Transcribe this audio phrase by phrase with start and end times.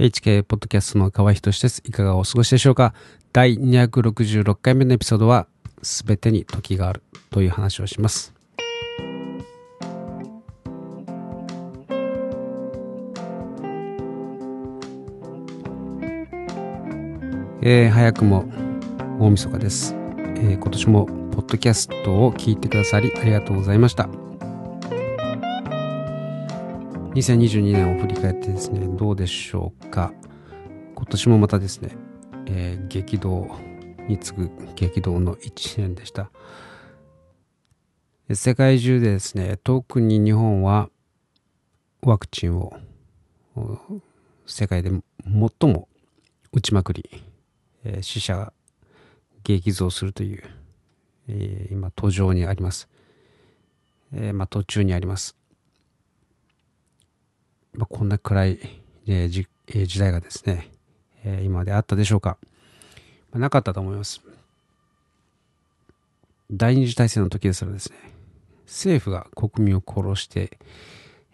[0.00, 1.82] HK ポッドキャストの河合仁です。
[1.84, 2.94] いかがお過ごしでしょうか？
[3.34, 5.46] 第266回目のエピソードは、
[5.82, 8.32] すべてに時があるという話をします。
[17.60, 18.46] えー、早くも
[19.18, 24.19] 大晦日です、えー、今年もポッドキャストを聞いてくださりありがとうございました。
[27.14, 30.12] 2022年を振り返ってですね、どうでしょうか。
[30.94, 31.96] 今年もまたですね、
[32.46, 33.50] えー、激動
[34.06, 36.30] に次ぐ激動の1年でした。
[38.32, 40.88] 世界中でですね、特に日本は
[42.02, 42.74] ワクチンを
[44.46, 45.02] 世界で最
[45.68, 45.88] も
[46.52, 47.10] 打ちまくり、
[47.82, 48.52] えー、死者が
[49.42, 50.44] 激増するという、
[51.26, 52.88] えー、今途上にあります。
[54.14, 55.39] えー、まあ途中にあります。
[57.74, 58.58] まあ、こんな暗い、
[59.06, 60.70] えーじえー、時代がですね、
[61.24, 62.36] えー、今まであったでしょうか。
[63.32, 64.20] まあ、なかったと思います。
[66.50, 67.96] 第二次大戦の時ですらですね、
[68.66, 70.58] 政府が国民を殺して、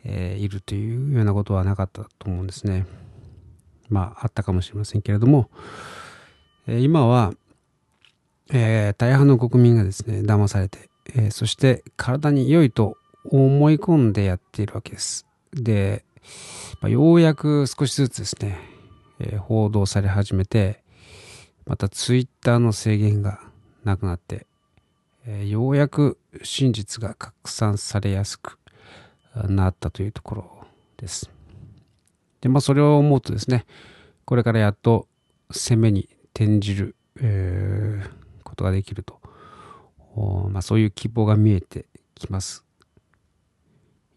[0.04, 2.86] え、いるというようなことはなかったと思うんですね。
[3.88, 5.48] まあ、あったかもしれませんけれども、
[6.66, 7.32] え、今は、
[8.52, 15.26] え、大半の国民がですね、騙されて、え、そして体に良いと思い込んでやっているわけです。
[15.52, 16.04] で、
[16.80, 18.58] まあ、ようやく少しずつですね、
[19.18, 20.82] えー、報道され始めて、
[21.66, 23.40] またツイッターの制限が
[23.84, 24.46] なくなって、
[25.26, 28.58] えー、ようやく真実が拡散されやすく
[29.48, 30.66] なったというところ
[30.96, 31.30] です。
[32.40, 33.66] で、まあそれを思うとですね、
[34.24, 35.08] これからやっと
[35.50, 38.10] 攻めに転じる、えー、
[38.42, 39.20] ことができると、
[40.50, 42.65] まあそういう希望が見えてきます。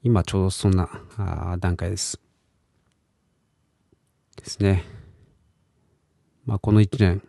[0.01, 0.89] 今ちょうどそんな
[1.59, 2.21] 段階です。
[4.37, 4.85] ですね。
[6.45, 7.21] まあこの一年、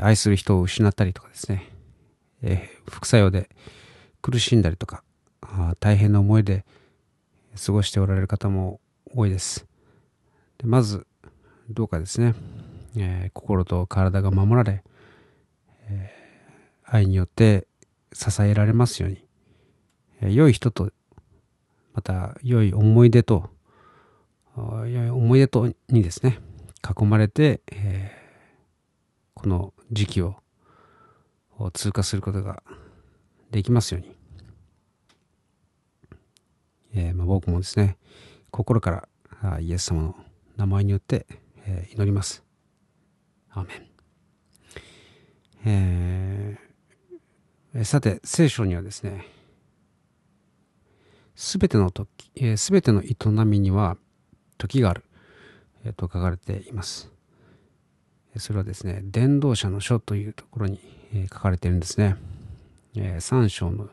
[0.00, 1.70] 愛する人を失ったりとかですね、
[2.40, 3.50] えー、副作用で
[4.22, 5.04] 苦しんだりとか、
[5.78, 6.64] 大変な思いで
[7.62, 8.80] 過ごしておられる方も
[9.14, 9.66] 多いです。
[10.56, 11.06] でまず、
[11.68, 12.34] どうかですね、
[12.96, 14.82] えー、心と体が守られ、
[15.88, 17.66] えー、愛によって
[18.14, 19.22] 支えられますように、
[20.30, 20.90] 良い人と、
[21.94, 23.50] また良い思い出と、
[24.56, 26.38] 良い思い出とにですね、
[26.82, 30.36] 囲まれて、えー、この時期を
[31.72, 32.62] 通過することが
[33.50, 34.16] できますように。
[36.94, 37.96] えーまあ、僕もですね、
[38.50, 39.08] 心か
[39.42, 40.16] らイエス様の
[40.56, 41.26] 名前によって、
[41.64, 42.42] えー、祈ります。
[43.50, 43.92] アーメン。
[45.64, 49.26] えー、さて、聖書にはですね、
[51.42, 53.96] すべての時、す、べ、ての営みには
[54.58, 55.02] 時がある、
[55.84, 57.10] えー、と書かれています。
[58.36, 60.78] それはですね、伝道者の書というところに、
[61.12, 62.14] えー、書かれているんですね。
[62.96, 63.88] えー、3章の、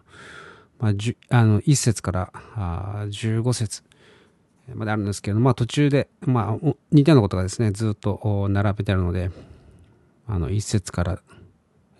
[0.77, 0.93] まあ、
[1.35, 3.81] あの1節からあ15節
[4.75, 9.31] まであるんですけど、まあ、途中で、まあ、似たようなことがですね、ずっと並べてあるので、
[10.27, 11.19] あの1節から、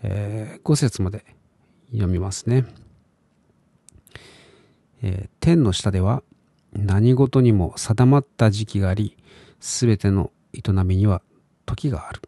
[0.04, 1.26] えー、5節まで
[1.92, 2.66] 読みますね。
[5.02, 6.24] えー、天の下では
[6.74, 9.18] 何事にも定まった時期があり、
[9.60, 11.22] すべての営みには
[11.66, 12.22] 時がある。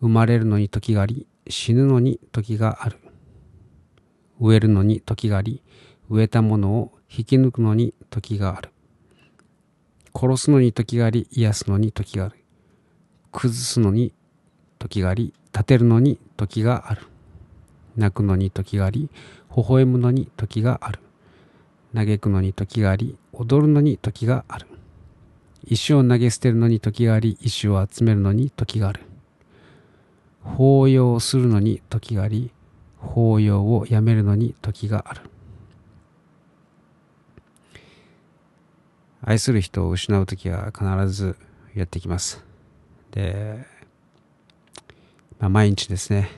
[0.00, 2.98] 生まれるのに時があり、死ぬのに時がある。
[4.40, 5.62] 植えるのに時があり、
[6.08, 8.70] 植えたものを引き抜くのに時がある。
[10.14, 12.36] 殺すのに時があり、癒すのに時がある。
[13.32, 14.12] 崩すのに
[14.78, 17.02] 時があり、立てるのに時がある。
[17.96, 19.10] 泣くのに時があり、
[19.56, 21.00] 微笑むのに時がある。
[21.94, 24.66] 嘆くのに時があり、踊るのに時がある。
[25.64, 29.02] 石を投げ捨てるのに時があり、石を集めるのに時がある。
[30.42, 32.50] 法要するのに時があり、
[32.96, 35.22] 法要をやめるのに時がある。
[39.22, 41.36] 愛する人を失う時は必ず
[41.74, 42.44] やってきます。
[43.10, 43.66] で、
[45.38, 46.30] まあ、毎日ですね、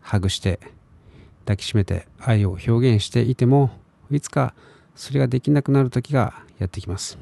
[0.00, 0.58] ハグして、
[1.44, 3.70] 抱きしめて愛を表現していても、
[4.10, 4.54] いつか
[4.94, 7.18] それができなくなる時がやってきます。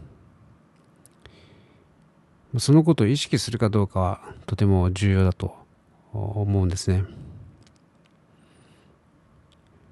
[2.59, 5.55] そのことを意識するかどうかはとても重要だと
[6.13, 7.05] 思うんですね。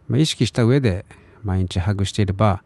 [0.08, 1.06] まあ、意識した上で
[1.42, 2.62] 毎日ハグしていれば、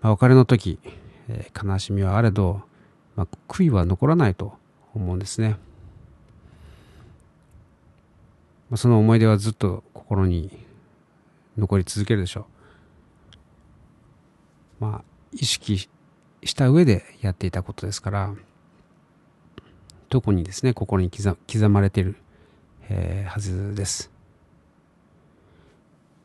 [0.00, 0.80] まあ、別れの時、
[1.28, 2.62] えー、悲しみはあれど、
[3.14, 4.54] まあ、悔いは残らないと
[4.94, 5.58] 思うんですね。
[8.70, 10.50] まあ、その思い出はずっと心に
[11.56, 12.59] 残り続けるでしょう。
[14.80, 15.88] まあ、意識
[16.42, 18.34] した上でやっていたことですから、
[20.08, 22.16] 特にですね、心に刻刻まれている、
[22.88, 24.10] えー、はずです。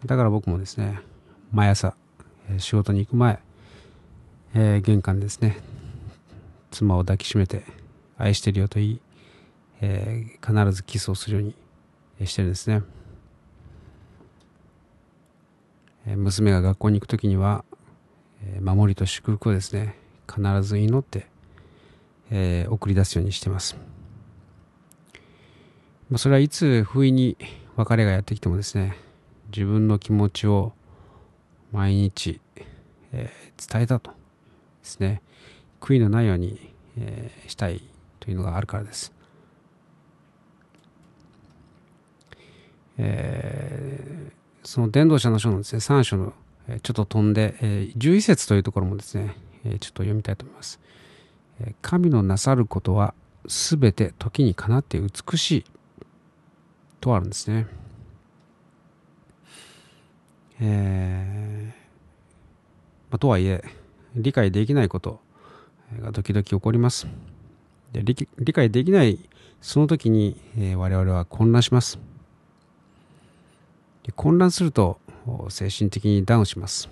[0.05, 0.99] だから僕もですね、
[1.51, 1.95] 毎朝、
[2.57, 3.39] 仕事に行く前、
[4.53, 5.57] えー、玄関ですね、
[6.71, 7.63] 妻を抱きしめて、
[8.17, 9.01] 愛してるよと言い、
[9.81, 11.53] えー、必ずキスをするよう
[12.21, 12.83] にしてるんですね。
[16.05, 17.65] 娘が学校に行くときには、
[18.61, 19.95] 守りと祝福をですね、
[20.27, 21.27] 必ず祈って、
[22.31, 23.75] えー、送り出すようにしてます。
[26.09, 27.37] まあ、それはいつ不意に
[27.75, 28.97] 別れがやってきてもですね、
[29.51, 30.73] 自分の気持ちを
[31.71, 32.39] 毎日、
[33.11, 34.15] えー、伝えたとで
[34.83, 35.21] すね、
[35.81, 37.81] 悔いのないように、えー、したい
[38.19, 39.13] というのがあるからです。
[42.97, 46.33] えー、その伝道者の書のですね、3章の
[46.81, 50.79] ちょっと飛んで、えー、11節というところもですね、え、ちょっと読みたいと思います。
[51.81, 53.13] 神のなさることは
[53.47, 55.65] すべて時にかなって美しい
[56.99, 57.67] とあるんですね。
[60.59, 61.85] えー
[63.11, 63.63] まあ、とはいえ
[64.15, 65.19] 理解できないこと
[66.01, 67.07] が時々起こります。
[67.93, 69.19] で理理解できない
[69.61, 71.99] その時に、えー、我々は混乱します。
[74.15, 74.99] 混乱すると
[75.49, 76.89] 精神的にダウンします。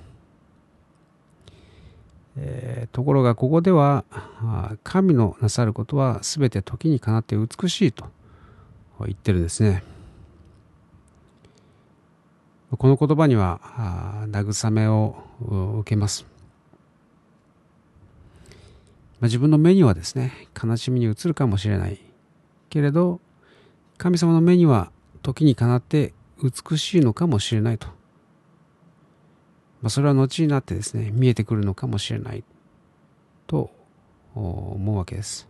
[2.36, 4.06] えー、ところがここでは
[4.84, 8.06] 神のなさることは全て時にかなって美しいと
[9.02, 9.84] 言ってるんですね。
[12.76, 13.60] この言葉には
[14.30, 15.16] 慰めを
[15.82, 16.26] 受けます。
[19.20, 21.98] まあ、自分の目にはですね悲しみに映るかもしれない
[22.70, 23.22] けれど
[23.98, 24.92] 神様の目には
[25.22, 27.88] 時にかなって美しいのかもしれないと。
[29.84, 32.44] まあ、それは後になってですね、見えてくるのかもしれない
[33.48, 33.70] と
[34.34, 35.48] 思うわけです。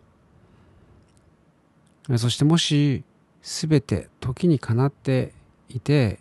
[2.16, 3.04] そしてもし
[3.42, 5.32] 全て時にかなって
[5.68, 6.18] いて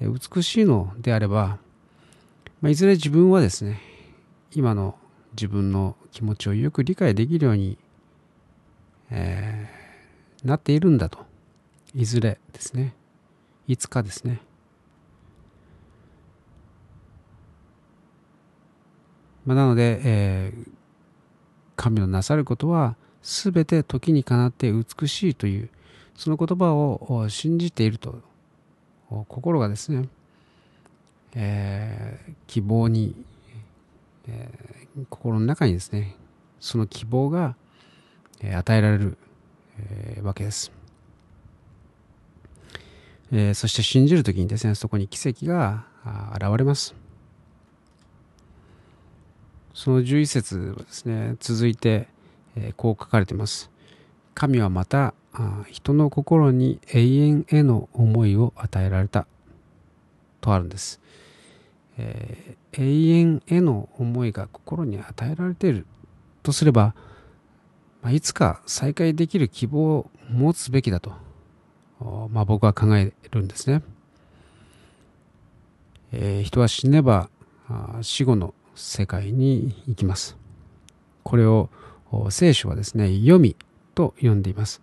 [0.00, 1.58] 美しいのであれば、
[2.60, 3.80] まあ、いずれ自分はですね
[4.54, 4.96] 今の
[5.32, 7.78] 自分の気持ちをよく理解できるように、
[9.10, 11.26] えー、なっているんだと。
[11.94, 12.94] いずれですね。
[13.66, 14.40] いつかですね。
[19.48, 20.68] まあ、なので、えー、
[21.74, 25.70] 神のなさることは全て時にかなって美しいという
[26.14, 28.20] その言葉を信じていると
[29.08, 30.06] 心がですね、
[31.34, 33.16] えー、希望に、
[34.28, 36.14] えー、心の中にですね
[36.60, 37.54] その希望が、
[38.42, 39.16] 与えられる、
[39.78, 40.70] えー、わけです、
[43.32, 45.86] え、そして信じる時にですねそこに奇跡が
[46.34, 46.97] 現れます。
[49.78, 52.08] その11節はですね、続いて、
[52.56, 53.70] え、こう書かれています。
[54.34, 55.14] 神はまた
[55.70, 59.28] 人の心に永遠への思いを与えられた
[60.40, 61.00] とあるんです。
[61.96, 65.86] えー、永遠への思いが心に与えられている
[66.42, 66.96] とすれば、
[68.02, 71.12] まあ、いつか再会できる希望を持つべきだと、
[72.30, 73.82] まあ、僕は考えるんですね。
[76.10, 77.30] えー、人は死ねば
[78.02, 80.36] 死後の世界に行きます。
[81.22, 81.68] これを
[82.30, 83.56] 聖書はですね、読み
[83.94, 84.80] と呼んでいます。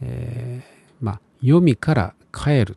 [0.00, 2.76] えー、まあ、読みから帰る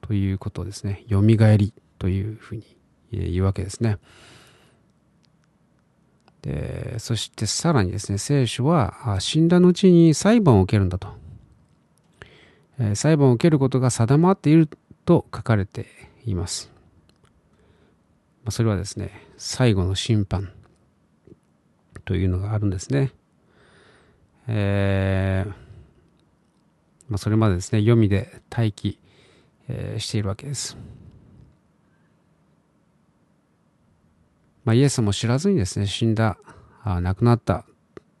[0.00, 1.02] ということですね。
[1.04, 2.64] 読み返りというふうに
[3.10, 3.98] 言うわけですね。
[6.42, 11.08] でそしてさらにですね、聖書は死んだ後に裁判を受けるんだと。
[12.78, 14.68] え裁判を受けることが定まっている
[15.04, 15.86] と書かれて
[16.26, 16.73] います。
[18.44, 20.52] まあ、それはですね、最後の審判
[22.04, 23.12] というのがあるんですね。
[24.46, 25.50] えー、
[27.08, 29.00] まあ、それまでですね、読みで待機、
[29.68, 30.76] えー、しているわけです。
[34.64, 36.36] まあ、イエスも知らずにですね、死んだ、
[36.82, 37.64] あ亡くなった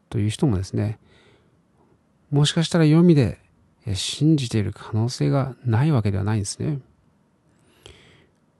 [0.08, 0.98] という人もですね、
[2.30, 3.38] もしかしたら読みで
[3.92, 6.80] 信じている可能性がないわけではないんですね。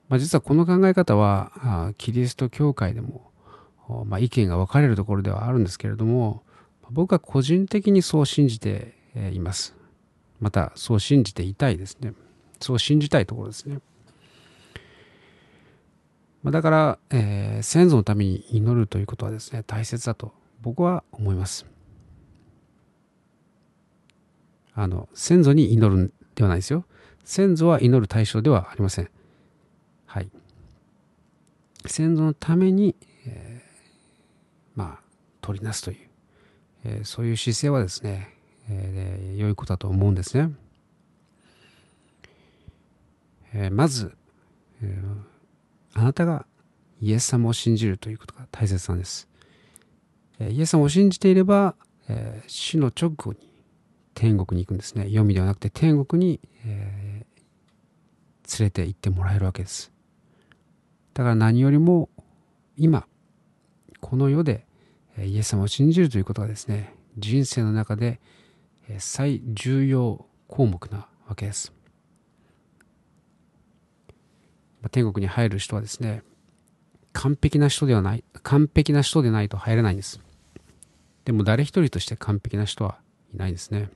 [0.08, 3.30] まあ、実はこの考え方はキリスト教会でも、
[4.06, 6.42] まあ、意見が分かれるところではあるんですけれども
[6.90, 8.94] 僕は個人的にそう信じて
[9.32, 9.74] います。
[10.40, 12.12] またそう信じていたいですね。
[12.60, 13.78] そう信じたいところですね。
[16.44, 21.64] だから、えー、先祖のために祈るということはですね大切だと僕は思います。
[24.74, 26.84] あの先祖に祈るんではないですよ。
[27.24, 29.10] 先祖は祈る対象ではありません。
[30.14, 30.30] はい。
[31.86, 32.94] 先祖のために、
[33.26, 33.64] え
[34.76, 35.00] ま
[35.40, 35.96] 取りなすという、
[36.84, 38.28] えー、そういう姿勢はですね、
[38.68, 40.54] えー、良いことだと思うんですね。
[43.54, 44.16] えー、まず、
[44.84, 46.46] えー、あなたが
[47.00, 49.28] イエス様を信じるということが大切なんです。
[50.38, 51.74] えー、イエス様を信じていれば、
[52.08, 53.50] えー、死の直後に
[54.14, 55.06] 天国に行くんですね。
[55.06, 59.92] 読みではなくて天国に、えー、連れて行ってもらえるわけです。
[61.14, 62.08] だから何よりも
[62.76, 63.06] 今、
[64.00, 64.66] この世で
[65.18, 68.20] イエス様を信じるということがですね、人生の中で
[68.98, 71.72] 最重要項目なわけです。
[74.90, 76.22] 天国に入る人はですね、
[77.12, 80.20] 完璧な人ではない、完璧な人でないと入れないんです。
[81.24, 82.98] でも誰一人として完璧な人は
[83.32, 83.88] いないですね。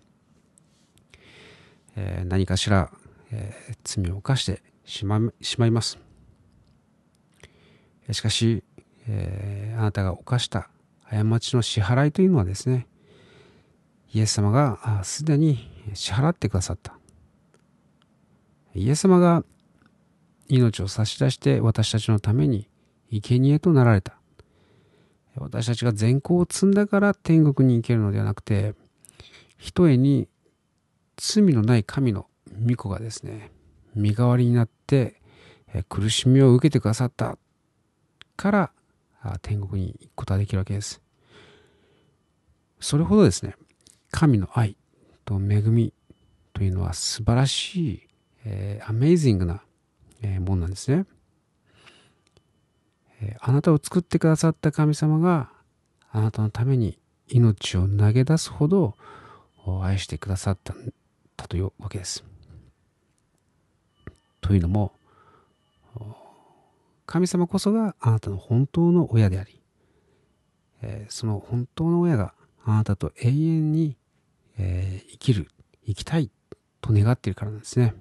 [1.96, 2.90] えー、何かしら、
[3.32, 5.98] えー、罪を犯してしましまいます。
[8.12, 8.62] しかし、
[9.08, 10.68] えー、あなたが犯した
[11.10, 12.86] 過ちの支払いというのはですね、
[14.12, 16.94] イエス様がすでに支払ってくださった。
[18.74, 19.44] イエス様が
[20.48, 22.68] 命を差し出して私たちのために
[23.10, 24.18] 生贄となられた。
[25.36, 28.74] 私たちが善行を積んだから天国に行けるのではなくて、
[29.56, 30.28] ひとえに
[31.16, 32.26] 罪のない神の
[32.66, 33.50] 御子がですね、
[33.94, 35.20] 身代わりになって
[35.88, 37.38] 苦しみを受けてくださった
[38.38, 38.70] から
[39.42, 41.02] 天国に行くことができるわけです。
[42.80, 43.56] それほどですね、
[44.12, 44.76] 神の愛
[45.24, 45.92] と恵み
[46.52, 48.08] というのは素晴らしい、
[48.44, 49.62] えー、アメイジングな、
[50.22, 51.04] えー、もんなんですね、
[53.20, 55.50] えー、あなたを作ってくださった神様が
[56.12, 58.96] あなたのために命を投げ出すほど
[59.82, 60.58] 愛してくださっ
[61.36, 62.24] たというわけです。
[64.40, 64.92] というのも
[67.08, 69.62] 神様こそがあなたの本当の親であり、
[70.82, 72.34] えー、その本当の親が
[72.66, 73.96] あなたと永遠に、
[74.58, 75.48] えー、生きる、
[75.86, 76.30] 生きたい
[76.82, 77.94] と願っているからなんですね。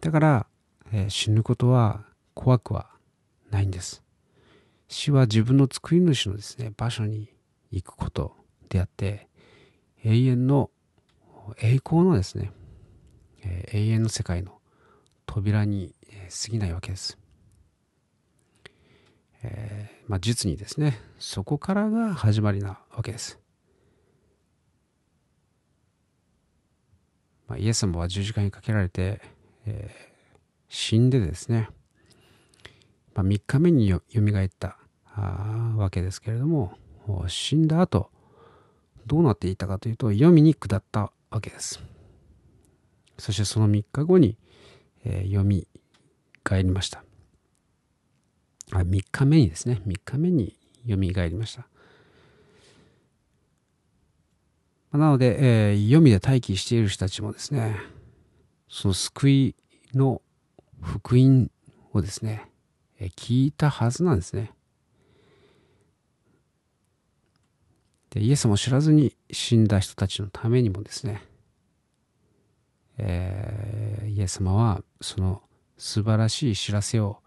[0.00, 0.46] だから、
[0.92, 2.02] えー、死ぬことは
[2.34, 2.90] 怖くは
[3.52, 4.02] ないんです。
[4.88, 7.28] 死は自分の作り主のですね、場所に
[7.70, 8.34] 行くこと
[8.68, 9.28] であって、
[10.02, 10.70] 永遠の
[11.58, 12.50] 栄光のですね、
[13.44, 14.58] えー、永遠の世界の
[15.24, 15.94] 扉に
[16.32, 17.18] 過ぎないわけです。
[19.44, 23.38] えー、まあ、実にですね、そこからが始まりなわけです。
[27.48, 29.20] まあ、イエス様は十字架にかけられて、
[29.66, 30.36] えー、
[30.68, 31.68] 死んでですね、
[33.14, 34.78] まあ、3日目によみがえった
[35.76, 36.78] わけですけれども、
[37.28, 38.10] 死んだ後、
[39.06, 41.82] どうなっていたかというと、読みに下ったわけです。
[43.18, 44.38] そしてその3日後に、
[45.04, 45.66] えー、読み
[46.42, 47.04] 返りました。
[48.72, 50.56] あ3日目にですね、3日目に
[50.88, 51.66] 蘇りました。
[54.98, 57.76] なので、えー、読みで待機している人たちもですね、
[58.68, 59.56] その救い
[59.94, 60.20] の
[60.80, 61.50] 福音
[61.92, 62.48] をですね、
[62.98, 64.52] え、聞いたはずなんですね。
[68.10, 71.22] で、イエスも知らずに死んだ人たちのためにもですね、
[72.98, 75.42] えー、イエス様はその
[75.84, 77.18] 素晴らしい知らせを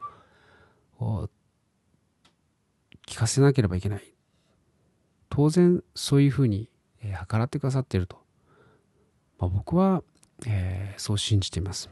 [3.05, 4.13] 聞かせなければいけない。
[5.29, 6.69] 当然そういうふうに、
[7.03, 8.15] え、計らってくださっていると、
[9.39, 10.03] まあ、僕は、
[10.47, 11.89] えー、そう信じています。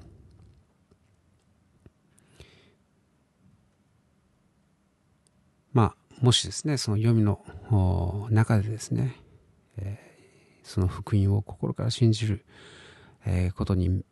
[5.74, 7.41] まあもしですねその読みの
[8.32, 9.17] 中でですね、
[9.75, 12.46] えー、その福音を心から信じる、
[13.25, 14.05] えー、ことに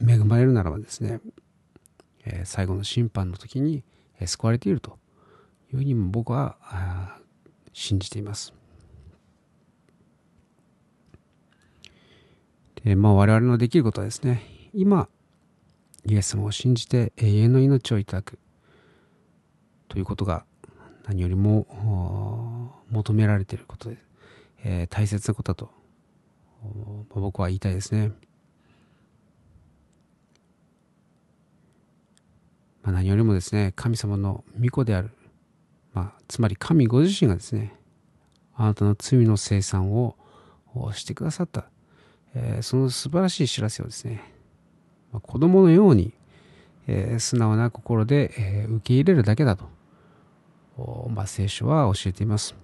[0.00, 1.20] 恵まれるならばですね
[2.26, 3.82] え最後の審判の時に、
[4.24, 4.98] 救われていると
[5.72, 7.18] いうふうにも僕は
[7.72, 8.52] 信じています。
[12.82, 14.42] でまあ、我々のできることはですね、
[14.72, 15.08] 今、
[16.04, 18.38] イエス様を信じて永遠の命をいただく
[19.88, 20.44] ということが
[21.08, 23.98] 何よりも求められていることで、
[24.64, 25.70] えー、大切なことだと
[27.10, 28.12] 僕は言いたいですね。
[32.86, 35.10] まあ、何よりもですね、神様の御子である、
[35.92, 37.74] まあ、つまり神ご自身がですね、
[38.54, 40.14] あなたの罪の生産を
[40.92, 41.68] してくださった、
[42.36, 44.22] えー、その素晴らしい知らせをですね、
[45.12, 46.14] まあ、子供のように、
[46.86, 52.54] えー、素直な心で、えー、受け入れるだけだと、まあ、聖書は教えています。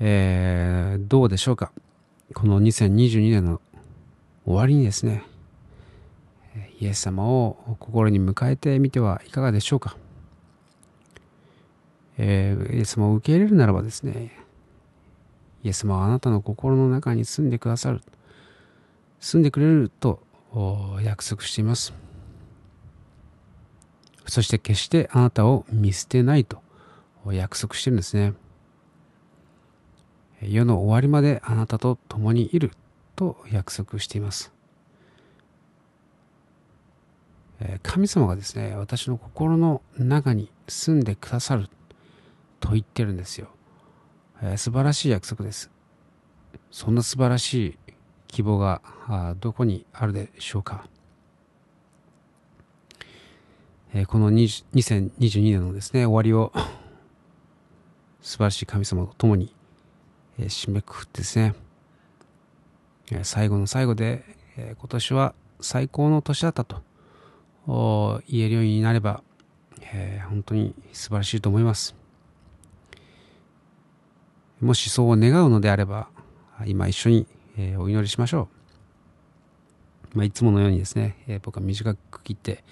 [0.00, 1.72] えー、どうでしょうか。
[2.34, 3.62] この2022年の
[4.44, 5.24] 終わりにですね、
[6.80, 9.96] イエス様を心に迎えてみてはいかがでしょうか？
[12.16, 14.32] えー、イエス様を受け入れるならばですね、
[15.62, 18.00] イエス様はあなたの心の中に住んでくださる。
[19.20, 20.22] 住んでくれると
[21.02, 21.92] 約束しています。
[24.26, 26.62] そして決してあなたを見捨てないと
[27.30, 28.32] 約束してるんですね。
[30.40, 32.70] 世の終わりまであなたと共にいる
[33.16, 34.50] と約束しています。
[37.82, 41.68] 神様がですね、私の心の中に住んでくださる
[42.58, 43.48] と言ってるんですよ。
[44.42, 45.70] えー、素晴らしい約束です。
[46.70, 47.78] そんな素晴らしい
[48.28, 48.80] 希望が
[49.40, 50.86] どこにあるでしょうか。
[53.92, 56.52] え、この2022年のですね、終わりを
[58.22, 59.54] 素晴らしい神様と共に、
[60.38, 61.54] え、締めくくってですね、
[63.10, 64.24] え、最後の最後で、
[64.56, 66.82] え今年は最高の年だったと
[68.28, 69.22] 言えるようになれば、
[69.92, 71.94] え本当に素晴らしいと思います。
[74.60, 76.08] もしそう願うのであれば、
[76.66, 78.48] 今一緒に、えお祈りしましょ
[80.14, 80.18] う。
[80.18, 82.64] まあ、いつものようにですね、え僕は短く切って、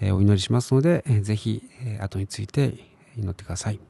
[0.00, 2.74] えお祈りしますので、えぜひ、え後について
[3.16, 3.80] 祈ってください。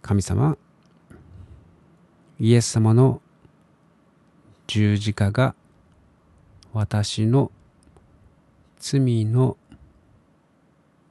[0.00, 0.56] 神様、
[2.40, 3.20] イエス様の
[4.66, 5.54] 十字架が
[6.72, 7.52] 私の
[8.86, 9.56] 罪の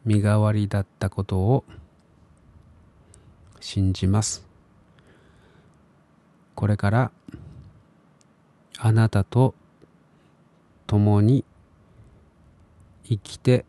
[0.06, 1.64] 身代わりだったことを
[3.60, 4.46] 信じます。
[6.54, 7.12] これから
[8.78, 9.56] あなたと
[10.86, 11.46] 共に
[13.06, 13.66] 生きて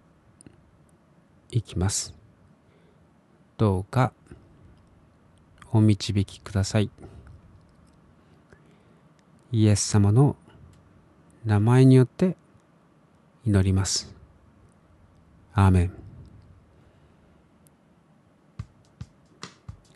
[1.51, 2.15] いきます。
[3.57, 4.13] どうか
[5.73, 6.91] お導きください。
[9.51, 10.37] イエス様の
[11.47, 12.37] 名前によって
[13.47, 14.15] 祈ります。
[15.55, 15.93] アーメン。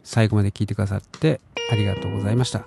[0.04, 2.66] 最後まで聞いてくださってありがとうございました。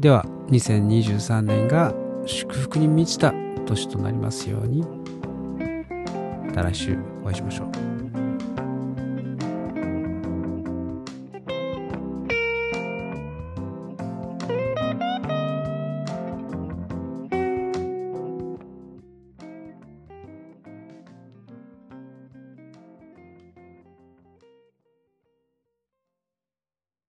[0.00, 1.94] では、2023年が
[2.26, 3.32] 祝福に満ちた
[3.66, 4.82] 年となりますように。
[6.46, 8.07] また来週お会いしましょう。